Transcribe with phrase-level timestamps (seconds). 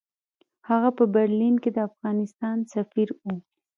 [0.69, 3.35] هغه په برلین کې د افغانستان سفیر وو.